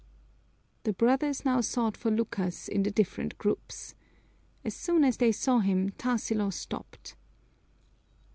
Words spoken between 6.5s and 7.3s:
stopped.